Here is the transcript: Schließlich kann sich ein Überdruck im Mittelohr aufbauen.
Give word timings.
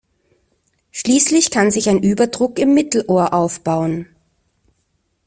Schließlich 0.89 1.51
kann 1.51 1.69
sich 1.69 1.87
ein 1.87 2.01
Überdruck 2.01 2.57
im 2.57 2.73
Mittelohr 2.73 3.35
aufbauen. 3.35 4.07